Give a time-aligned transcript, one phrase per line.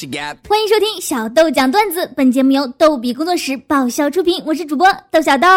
[0.00, 5.48] 欢迎收听小豆讲段子，本节目由逗比工作室爆笑出品，我是主播豆小豆。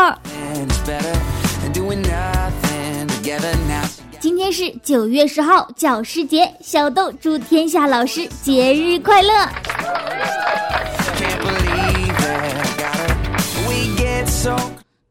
[4.20, 9.32] 今天是九月十号，教师节，小豆祝天下老师节日快乐。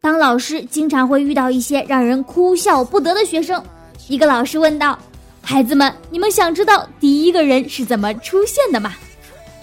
[0.00, 3.62] 当老师经常会遇到一些让人哭笑不得的学生。
[4.08, 4.98] 一个老师问道
[5.40, 8.92] ：“孩子们，你们想知道第一个人是怎么出现的吗？”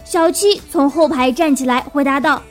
[0.09, 2.41] 小七从后排站起来回答道：“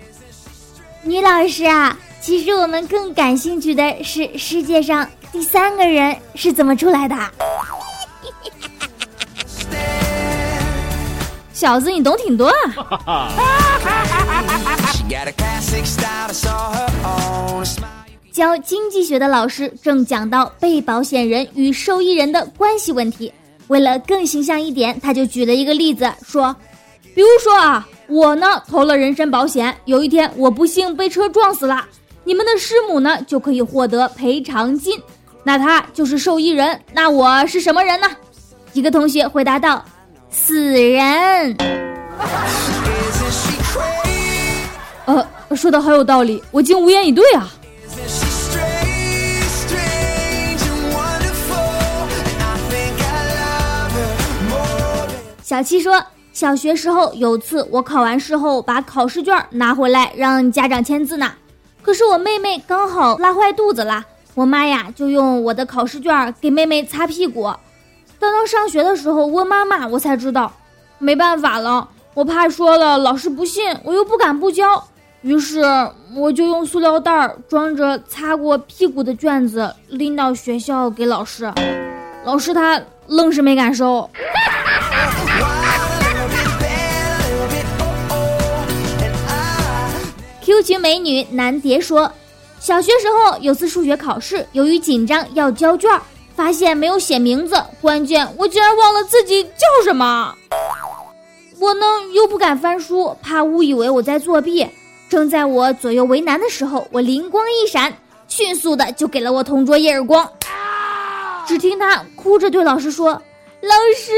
[1.02, 7.16] 女老师啊，其实我们更感兴趣的是世界上第三个人是怎么出来的。
[11.54, 12.52] ”小子，你懂挺多
[13.06, 13.32] 啊！
[18.30, 23.32] 教经济学的老师正讲到被保险人与受益人的关系问题。
[23.68, 26.54] 为了更形象一点，他就举了一个例子，说
[27.16, 31.82] ：“比如说啊，我呢投了人身保险，有一天我不幸被车撞死了，
[32.24, 35.00] 你们的师母呢就可以获得赔偿金，
[35.42, 36.78] 那他就是受益人。
[36.92, 38.06] 那我是什么人呢？”
[38.74, 39.82] 一个同学回答道
[40.28, 41.56] ：“死人。”
[45.06, 47.48] 呃，说的好有道理，我竟无言以对啊。
[55.42, 56.04] 小七说，
[56.36, 61.32] 小学时候有次我考完试后把考试卷拿回来让家长签字呢，
[61.80, 67.50] 可是我妹妹刚好拉坏肚子了，我妈呀就用我的考试卷给妹妹擦屁股。
[68.18, 70.52] 等到上学的时候问妈妈，我才知道，
[70.98, 74.84] 没办法了，我怕说了老师不信，我又不敢不交，
[75.22, 75.62] 于是
[76.14, 81.50] 我就用塑料袋装着擦过屁股的卷子拎到学校给老师，
[82.26, 84.10] 老师他愣是没敢收。
[90.46, 92.08] Q 群美女南蝶说
[92.60, 95.90] ：“小学时候有次数学考试，由于紧张要交卷，
[96.36, 100.32] 发现没有写名字，关键我竟然忘了自己叫什么。
[101.58, 104.64] 我呢又不敢翻书，怕误以为我在作弊。
[105.08, 107.92] 正在我左右为难的时候，我灵光一闪，
[108.28, 110.30] 迅速的就给了我同桌一耳光。
[111.44, 113.20] 只听他哭着对老师说。”
[113.62, 114.12] 老师，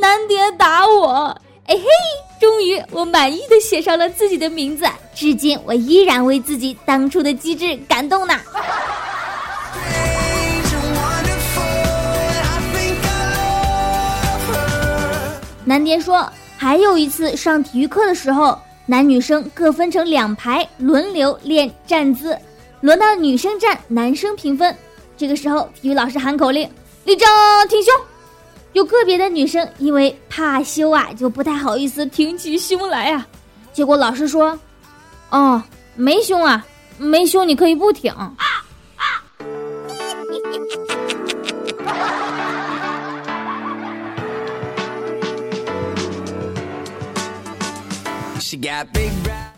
[0.00, 1.32] 南蝶打我，
[1.66, 1.84] 哎嘿！
[2.40, 4.84] 终于，我满意的写上了自己的名字。
[5.14, 8.34] 至今，我依然为自己当初的机智感动呢。
[15.64, 22.36] 南蝶说，还有一次上体育课的时候，男女生各分成两排，轮流练站姿，
[22.80, 24.74] 轮到女生站，男生评分。
[25.16, 26.68] 这个时候，体育老师喊口令：
[27.04, 27.28] 立正，
[27.68, 27.92] 挺胸。
[28.72, 33.26] 有个别的女生因为怕羞啊，就不太好意思挺起胸来啊。
[33.72, 34.58] 结果老师说
[35.30, 35.62] ：“哦，
[35.94, 36.66] 没胸啊，
[36.98, 38.12] 没胸，你可以不挺。”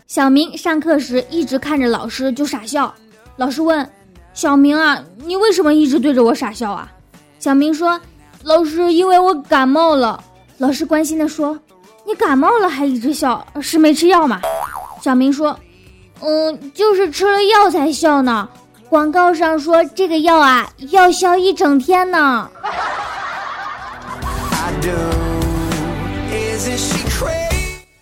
[0.07, 2.93] 小明上课时一直看着老师就傻笑。
[3.37, 3.89] 老师问
[4.33, 6.91] ：“小明啊，你为什么一直对着我傻笑啊？”
[7.39, 7.99] 小明说。
[8.43, 10.21] 老师，因为我感冒了。
[10.57, 11.57] 老师关心的说
[12.05, 14.41] ：“你感冒了还一直笑，是没吃药吗？”
[15.03, 15.59] 小明说
[16.23, 18.47] ：“嗯，就是吃了药才笑呢。
[18.87, 22.49] 广告上说这个药啊，要笑一整天呢。”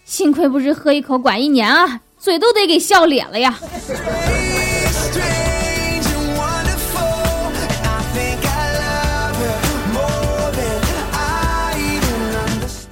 [0.05, 3.57] 幸亏不是喝一口管一年啊，嘴都得给笑咧了呀。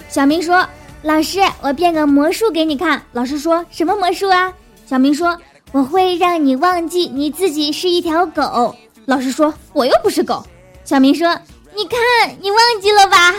[0.09, 0.67] 小明说
[1.01, 4.51] ：“老师，我变个魔术给你看。”老师说什么魔术啊？
[4.85, 5.37] 小明说
[5.71, 8.75] ：“我会让你忘记你自己是一条狗。”
[9.05, 10.45] 老师说：“我又不是狗。”
[10.83, 11.29] 小明说
[11.73, 11.99] ：“你看，
[12.41, 13.33] 你忘记了吧？”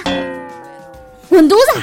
[1.28, 1.80] 滚犊子！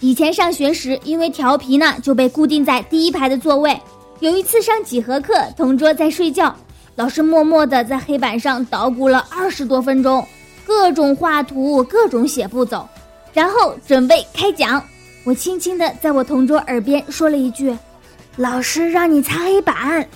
[0.00, 3.78] 以前上学时，因为调皮呢，就被固定在第一排的座位。
[4.24, 6.56] 有一次上几何课，同桌在睡觉，
[6.96, 10.26] 老师默默地在黑板上捣鼓了二十多分钟，
[10.66, 12.88] 各种画图，各种写步骤，
[13.34, 14.82] 然后准备开讲。
[15.24, 17.76] 我轻轻地在我同桌耳边说了一句
[18.36, 20.08] ：“老师让你擦黑板。”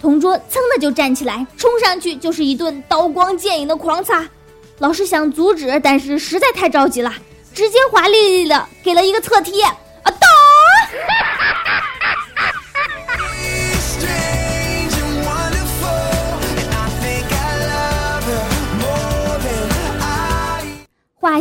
[0.00, 4.26] 同桌噌的就站起来，冲上去就是一顿刀光剑影的狂擦。
[4.78, 7.12] 老师想阻止，但是实在太着急了，
[7.52, 9.70] 直接华丽丽的给了一个侧踢，啊，
[10.04, 10.26] 到！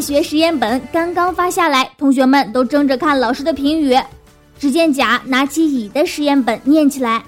[0.01, 3.95] 学实验本刚刚发下来，同学们都争着看老师的评语。
[4.59, 7.23] 只见甲拿起乙的实验本念起来：“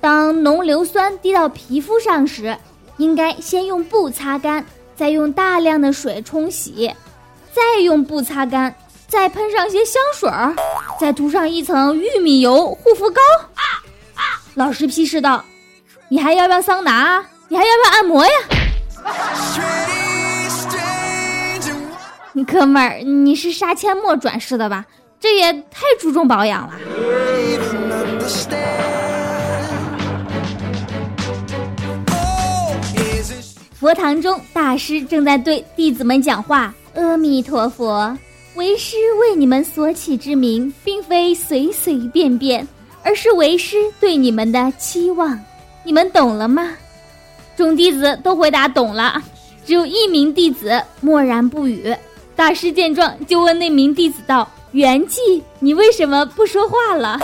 [0.00, 2.56] 当浓硫酸滴到皮肤上时，
[2.96, 4.64] 应该先用布擦干，
[4.96, 6.92] 再用大量的水冲洗，
[7.52, 8.74] 再用布擦干，
[9.06, 10.56] 再喷上些香水儿，
[11.00, 13.20] 再涂上一层玉米油护肤膏。”
[14.54, 15.44] 老师批示道
[16.08, 17.24] ：“你还要不要桑拿？
[17.48, 18.32] 你还要不要按摩呀？”
[22.44, 24.84] 哥们儿，你是杀阡陌转世的吧？
[25.18, 26.74] 这也太注重保养了。
[33.72, 38.16] 佛堂中，大师正在对弟子们讲话：“阿弥陀佛，
[38.54, 42.66] 为师为你们所起之名，并非随随便便，
[43.02, 45.38] 而是为师对你们的期望。
[45.82, 46.74] 你们懂了吗？”
[47.56, 49.22] 众弟子都回答懂了，
[49.64, 51.94] 只有一名弟子默然不语。
[52.36, 57.18] 大师见状，就问那名弟子道：“元气，你为什么不说话了？”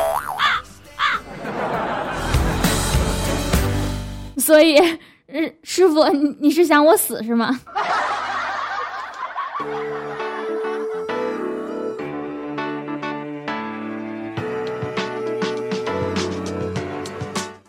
[4.38, 4.80] 所以，
[5.62, 7.60] 师傅，你你是想我死是吗？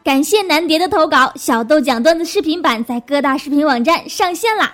[0.02, 4.74] 感谢南蝶的投稿，小豆讲段子视频版在各大视频网站上线啦。